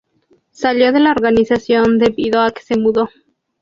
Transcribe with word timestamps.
Salió 0.49 0.91
de 0.91 0.99
la 0.99 1.11
organización 1.11 1.99
debido 1.99 2.41
a 2.41 2.49
que 2.49 2.63
se 2.63 2.75
mudó. 2.75 3.09